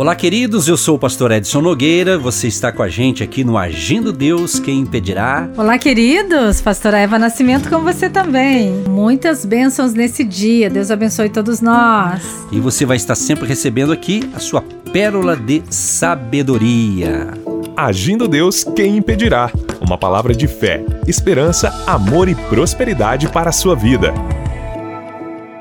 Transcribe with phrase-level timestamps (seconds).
[0.00, 0.66] Olá, queridos.
[0.66, 2.16] Eu sou o pastor Edson Nogueira.
[2.16, 5.46] Você está com a gente aqui no Agindo Deus, quem impedirá?
[5.58, 6.62] Olá, queridos.
[6.62, 8.72] Pastora Eva Nascimento com você também.
[8.88, 10.70] Muitas bênçãos nesse dia.
[10.70, 12.22] Deus abençoe todos nós.
[12.50, 17.34] E você vai estar sempre recebendo aqui a sua pérola de sabedoria.
[17.76, 19.50] Agindo Deus, quem impedirá?
[19.82, 24.14] Uma palavra de fé, esperança, amor e prosperidade para a sua vida.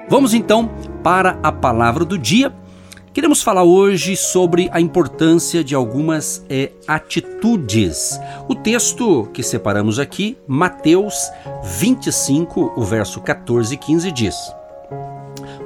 [0.08, 0.70] Vamos então
[1.04, 2.54] para a palavra do dia
[3.12, 8.20] Queremos falar hoje sobre a importância de algumas é, atitudes.
[8.48, 11.16] O texto que separamos aqui, Mateus
[11.80, 14.36] 25, o verso 14 e 15 diz: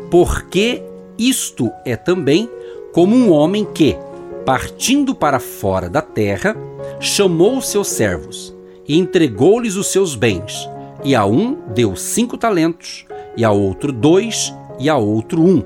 [0.10, 0.82] Porque
[1.18, 2.50] isto é também
[2.94, 3.98] como um homem que,
[4.46, 6.56] partindo para fora da terra,
[6.98, 8.56] chamou os seus servos
[8.88, 10.70] e entregou-lhes os seus bens,
[11.04, 15.62] e a um deu cinco talentos, e a outro dois, e a outro um,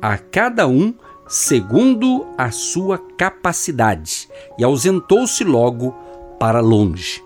[0.00, 0.94] a cada um
[1.32, 4.28] segundo a sua capacidade,
[4.58, 5.92] e ausentou-se logo
[6.38, 7.24] para longe.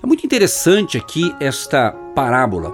[0.00, 2.72] É muito interessante aqui esta parábola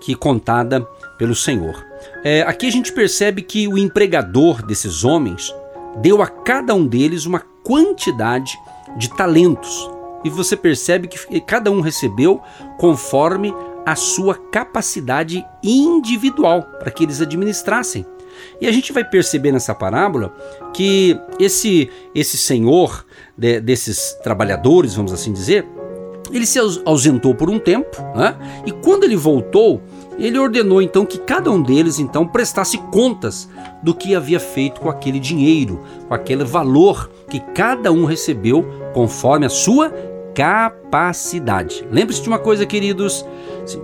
[0.00, 0.80] que é contada
[1.16, 1.80] pelo Senhor.
[2.24, 5.54] É, aqui a gente percebe que o empregador desses homens
[5.98, 8.52] deu a cada um deles uma quantidade
[8.96, 9.88] de talentos.
[10.24, 12.42] E você percebe que cada um recebeu
[12.78, 13.54] conforme
[13.86, 18.04] a sua capacidade individual para que eles administrassem.
[18.60, 20.34] E a gente vai perceber nessa parábola
[20.72, 23.04] que esse, esse senhor
[23.36, 25.66] de, desses trabalhadores, vamos assim dizer,
[26.32, 28.36] ele se ausentou por um tempo, né?
[28.66, 29.80] e quando ele voltou,
[30.18, 33.48] ele ordenou então que cada um deles então prestasse contas
[33.82, 39.46] do que havia feito com aquele dinheiro, com aquele valor que cada um recebeu conforme
[39.46, 39.92] a sua
[40.36, 41.82] capacidade.
[41.90, 43.24] Lembre-se de uma coisa, queridos: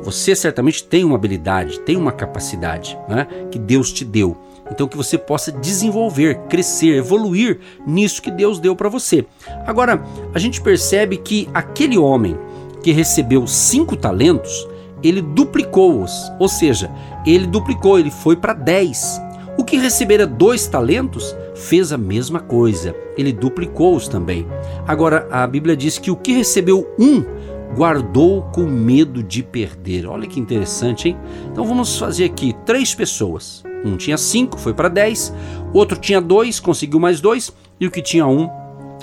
[0.03, 4.37] você certamente tem uma habilidade, tem uma capacidade né, que Deus te deu.
[4.71, 9.25] Então que você possa desenvolver, crescer, evoluir nisso que Deus deu para você.
[9.67, 10.03] Agora,
[10.35, 12.39] a gente percebe que aquele homem
[12.83, 14.69] que recebeu cinco talentos,
[15.03, 16.91] ele duplicou-os, ou seja,
[17.27, 19.21] ele duplicou, ele foi para dez.
[19.63, 24.45] O que recebera dois talentos fez a mesma coisa, ele duplicou-os também.
[24.89, 27.23] Agora, a Bíblia diz que o que recebeu um
[27.77, 30.05] guardou com medo de perder.
[30.05, 31.17] Olha que interessante, hein?
[31.47, 33.63] Então vamos fazer aqui três pessoas.
[33.85, 35.33] Um tinha cinco, foi para dez.
[35.73, 37.53] Outro tinha dois, conseguiu mais dois.
[37.79, 38.49] E o que tinha um,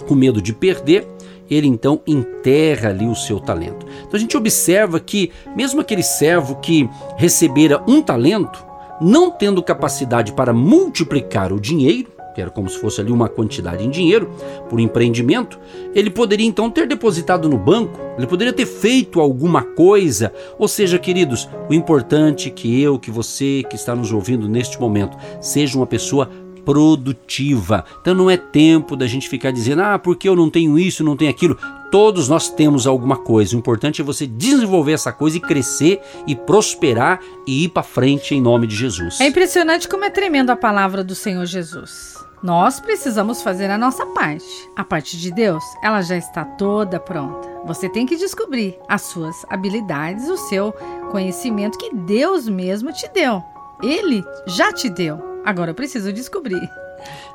[0.09, 1.07] com medo de perder,
[1.49, 3.85] ele então enterra ali o seu talento.
[4.01, 8.67] Então a gente observa que, mesmo aquele servo que recebera um talento,
[9.01, 13.83] não tendo capacidade para multiplicar o dinheiro, que era como se fosse ali uma quantidade
[13.83, 14.29] em dinheiro
[14.69, 15.59] por empreendimento,
[15.93, 20.31] ele poderia então ter depositado no banco, ele poderia ter feito alguma coisa.
[20.57, 24.79] Ou seja, queridos, o importante é que eu, que você que está nos ouvindo neste
[24.79, 26.29] momento, seja uma pessoa
[26.63, 27.83] produtiva.
[27.99, 31.17] Então não é tempo da gente ficar dizendo, ah, porque eu não tenho isso, não
[31.17, 31.57] tenho aquilo.
[31.91, 33.55] Todos nós temos alguma coisa.
[33.55, 38.35] O importante é você desenvolver essa coisa e crescer e prosperar e ir para frente
[38.35, 39.19] em nome de Jesus.
[39.19, 42.13] É impressionante como é tremendo a palavra do Senhor Jesus.
[42.43, 44.45] Nós precisamos fazer a nossa parte.
[44.75, 47.49] A parte de Deus, ela já está toda pronta.
[47.65, 50.71] Você tem que descobrir as suas habilidades, o seu
[51.11, 53.43] conhecimento que Deus mesmo te deu.
[53.81, 55.19] Ele já te deu.
[55.43, 56.61] Agora eu preciso descobrir.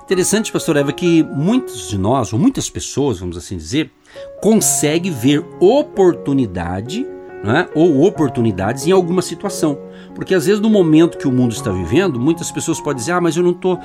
[0.05, 3.91] Interessante, pastor Eva, que muitos de nós, ou muitas pessoas, vamos assim dizer,
[4.43, 7.07] conseguem ver oportunidade
[7.43, 9.79] né, ou oportunidades em alguma situação.
[10.15, 13.21] Porque às vezes no momento que o mundo está vivendo, muitas pessoas podem dizer: "Ah,
[13.21, 13.79] mas eu não estou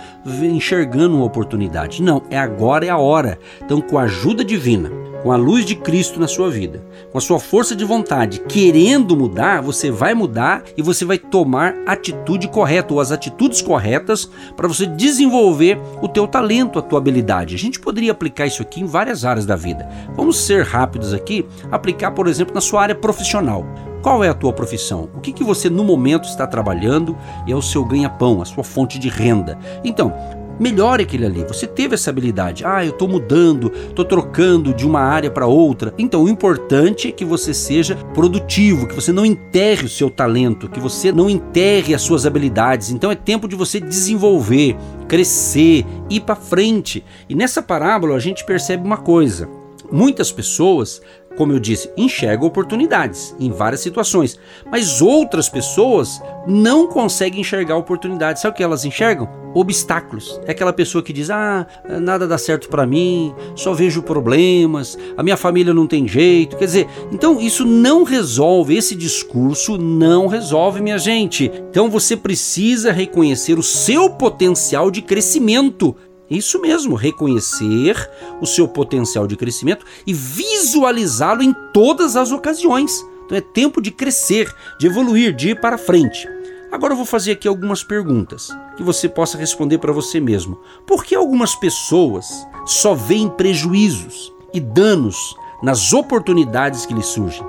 [0.44, 2.04] enxergando uma oportunidade".
[2.04, 3.40] Não, é agora é a hora.
[3.64, 4.92] Então, com a ajuda divina,
[5.24, 9.16] com a luz de Cristo na sua vida, com a sua força de vontade, querendo
[9.16, 14.68] mudar, você vai mudar e você vai tomar atitude correta ou as atitudes corretas para
[14.68, 17.56] você desenvolver o teu talento, a tua habilidade.
[17.56, 19.88] A gente poderia aplicar isso aqui em várias áreas da vida.
[20.16, 23.66] Vamos ser rápidos aqui, aplicar, por exemplo, na sua área profissional.
[24.02, 25.10] Qual é a tua profissão?
[25.14, 28.64] O que, que você no momento está trabalhando e é o seu ganha-pão, a sua
[28.64, 29.60] fonte de renda?
[29.84, 30.14] Então,
[30.60, 31.44] melhore aquele ali.
[31.46, 32.66] Você teve essa habilidade.
[32.66, 35.94] Ah, eu estou mudando, estou trocando de uma área para outra.
[35.98, 40.70] Então, o importante é que você seja produtivo, que você não enterre o seu talento,
[40.70, 42.92] que você não enterre as suas habilidades.
[42.92, 44.76] Então, é tempo de você desenvolver,
[45.08, 47.04] crescer, ir para frente.
[47.28, 49.48] E nessa parábola a gente percebe uma coisa.
[49.92, 51.02] Muitas pessoas
[51.40, 54.38] como eu disse, enxergam oportunidades em várias situações,
[54.70, 58.42] mas outras pessoas não conseguem enxergar oportunidades.
[58.42, 59.30] Sabe o que elas enxergam?
[59.54, 60.38] Obstáculos.
[60.46, 61.66] É aquela pessoa que diz: "Ah,
[62.02, 66.58] nada dá certo para mim, só vejo problemas, a minha família não tem jeito".
[66.58, 71.50] Quer dizer, então isso não resolve, esse discurso não resolve, minha gente.
[71.70, 75.96] Então você precisa reconhecer o seu potencial de crescimento
[76.30, 78.10] Isso mesmo, reconhecer
[78.40, 83.04] o seu potencial de crescimento e visualizá-lo em todas as ocasiões.
[83.26, 86.28] Então é tempo de crescer, de evoluir, de ir para frente.
[86.72, 90.60] Agora eu vou fazer aqui algumas perguntas que você possa responder para você mesmo.
[90.86, 92.28] Por que algumas pessoas
[92.66, 97.44] só veem prejuízos e danos nas oportunidades que lhes surgem?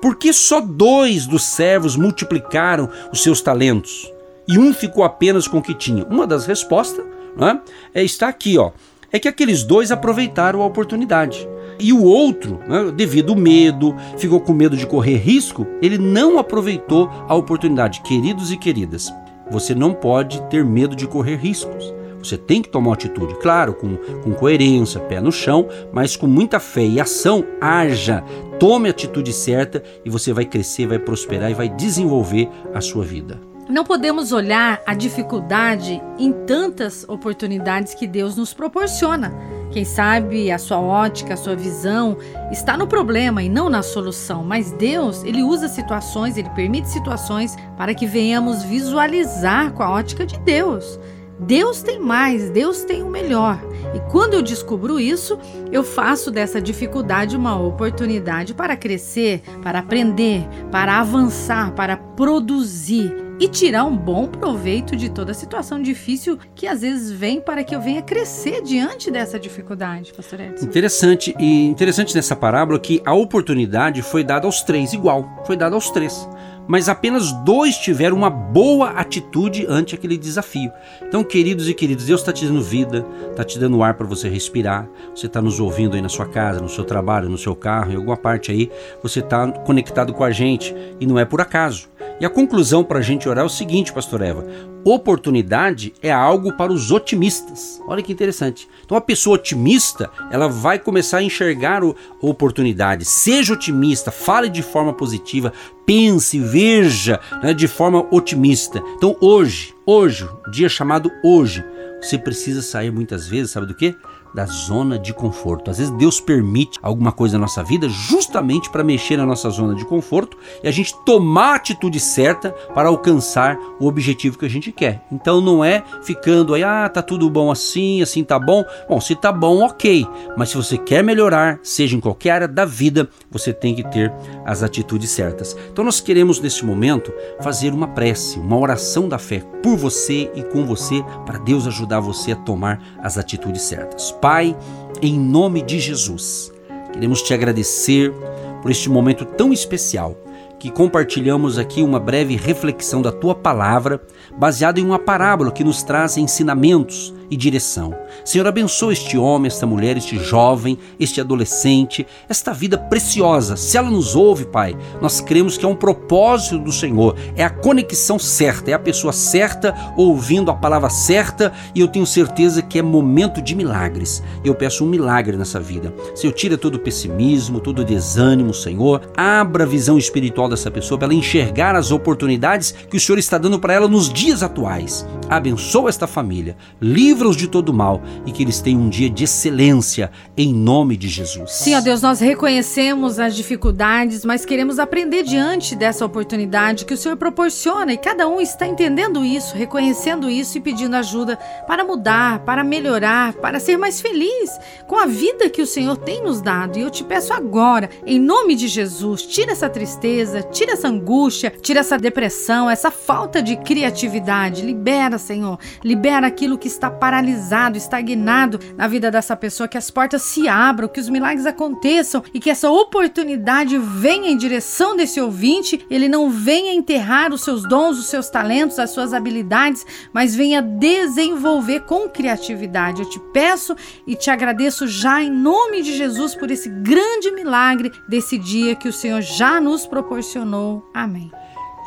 [0.00, 4.12] Por que só dois dos servos multiplicaram os seus talentos
[4.46, 6.04] e um ficou apenas com o que tinha?
[6.04, 7.04] Uma das respostas
[7.36, 7.60] né,
[7.94, 8.72] é, está aqui, ó.
[9.12, 11.48] É que aqueles dois aproveitaram a oportunidade.
[11.78, 16.38] E o outro, né, devido ao medo, ficou com medo de correr risco, ele não
[16.38, 18.00] aproveitou a oportunidade.
[18.00, 19.12] Queridos e queridas,
[19.50, 21.94] você não pode ter medo de correr riscos.
[22.18, 26.58] Você tem que tomar atitude, claro, com, com coerência, pé no chão, mas com muita
[26.58, 28.24] fé e ação, haja,
[28.58, 33.04] tome a atitude certa e você vai crescer, vai prosperar e vai desenvolver a sua
[33.04, 33.40] vida.
[33.68, 39.34] Não podemos olhar a dificuldade em tantas oportunidades que Deus nos proporciona.
[39.72, 42.16] Quem sabe a sua ótica, a sua visão
[42.52, 47.56] está no problema e não na solução, mas Deus, ele usa situações, ele permite situações
[47.76, 51.00] para que venhamos visualizar com a ótica de Deus.
[51.40, 53.60] Deus tem mais, Deus tem o melhor.
[53.92, 55.38] E quando eu descubro isso,
[55.72, 63.48] eu faço dessa dificuldade uma oportunidade para crescer, para aprender, para avançar, para produzir e
[63.48, 67.74] tirar um bom proveito de toda a situação difícil que às vezes vem para que
[67.74, 70.64] eu venha crescer diante dessa dificuldade, pastor Edson.
[70.64, 75.74] Interessante e interessante nessa parábola que a oportunidade foi dada aos três igual, foi dada
[75.74, 76.28] aos três.
[76.68, 80.70] Mas apenas dois tiveram uma boa atitude ante aquele desafio.
[81.02, 84.28] Então, queridos e queridos, Deus está te dando vida, está te dando ar para você
[84.28, 84.88] respirar.
[85.14, 87.96] Você está nos ouvindo aí na sua casa, no seu trabalho, no seu carro, em
[87.96, 88.70] alguma parte aí.
[89.02, 91.88] Você está conectado com a gente e não é por acaso.
[92.20, 94.44] E a conclusão para a gente orar é o seguinte, pastor Eva:
[94.94, 97.82] oportunidade é algo para os otimistas.
[97.88, 98.68] Olha que interessante.
[98.84, 103.04] Então, a pessoa otimista, ela vai começar a enxergar a oportunidade.
[103.04, 105.52] Seja otimista, fale de forma positiva,
[105.84, 108.80] pense, veja né, de forma otimista.
[108.96, 111.64] Então, hoje, hoje, dia chamado hoje,
[112.00, 113.94] você precisa sair muitas vezes, sabe do que?
[114.36, 115.70] Da zona de conforto.
[115.70, 119.74] Às vezes Deus permite alguma coisa na nossa vida justamente para mexer na nossa zona
[119.74, 124.50] de conforto e a gente tomar a atitude certa para alcançar o objetivo que a
[124.50, 125.02] gente quer.
[125.10, 128.62] Então não é ficando aí, ah, tá tudo bom assim, assim tá bom.
[128.86, 130.06] Bom, se tá bom, ok.
[130.36, 134.12] Mas se você quer melhorar, seja em qualquer área da vida, você tem que ter
[134.44, 135.56] as atitudes certas.
[135.72, 137.10] Então nós queremos neste momento
[137.40, 142.00] fazer uma prece, uma oração da fé por você e com você para Deus ajudar
[142.00, 144.12] você a tomar as atitudes certas.
[144.28, 144.56] Pai,
[145.00, 146.52] em nome de Jesus,
[146.92, 148.12] queremos te agradecer
[148.60, 150.16] por este momento tão especial
[150.58, 154.02] que compartilhamos aqui uma breve reflexão da tua palavra,
[154.36, 157.96] baseada em uma parábola que nos traz ensinamentos e direção.
[158.24, 163.56] Senhor, abençoa este homem, esta mulher, este jovem, este adolescente, esta vida preciosa.
[163.56, 167.50] Se ela nos ouve, Pai, nós cremos que é um propósito do Senhor, é a
[167.50, 172.78] conexão certa, é a pessoa certa ouvindo a palavra certa e eu tenho certeza que
[172.78, 174.22] é momento de milagres.
[174.44, 175.94] Eu peço um milagre nessa vida.
[176.14, 179.02] Senhor, tira todo o pessimismo, todo o desânimo, Senhor.
[179.16, 183.38] Abra a visão espiritual dessa pessoa para ela enxergar as oportunidades que o Senhor está
[183.38, 185.06] dando para ela nos dias atuais.
[185.28, 186.56] Abençoa esta família.
[186.80, 191.08] Livra-os de todo mal e que eles tenham um dia de excelência em nome de
[191.08, 191.52] Jesus.
[191.52, 196.96] Sim, ó Deus, nós reconhecemos as dificuldades, mas queremos aprender diante dessa oportunidade que o
[196.96, 201.36] Senhor proporciona e cada um está entendendo isso, reconhecendo isso e pedindo ajuda
[201.66, 206.22] para mudar, para melhorar, para ser mais feliz com a vida que o Senhor tem
[206.22, 206.78] nos dado.
[206.78, 211.52] E eu te peço agora, em nome de Jesus, tira essa tristeza, tira essa angústia,
[211.62, 214.62] tira essa depressão, essa falta de criatividade.
[214.62, 220.22] Libera, Senhor, libera aquilo que está paralisado, estagnado na vida dessa pessoa, que as portas
[220.22, 225.84] se abram, que os milagres aconteçam e que essa oportunidade venha em direção desse ouvinte,
[225.90, 230.60] ele não venha enterrar os seus dons, os seus talentos, as suas habilidades, mas venha
[230.62, 233.02] desenvolver com criatividade.
[233.02, 233.74] Eu te peço
[234.06, 238.88] e te agradeço já em nome de Jesus por esse grande milagre desse dia que
[238.88, 240.88] o Senhor já nos proporcionou.
[240.92, 241.30] Amém.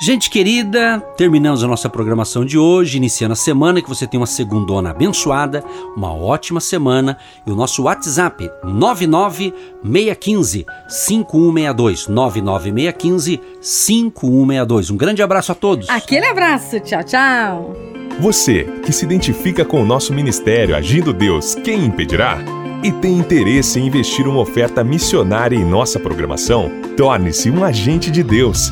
[0.02, 4.28] Gente querida, terminamos a nossa programação de hoje, iniciando a semana, que você tenha uma
[4.28, 5.62] segundona abençoada,
[5.94, 14.90] uma ótima semana e o nosso WhatsApp 99615 5162 99615 5162.
[14.90, 15.90] Um grande abraço a todos.
[15.90, 17.76] Aquele abraço, tchau, tchau.
[18.22, 22.38] Você que se identifica com o nosso ministério Agindo Deus, quem impedirá?
[22.82, 26.72] E tem interesse em investir uma oferta missionária em nossa programação?
[26.96, 28.72] Torne-se um agente de Deus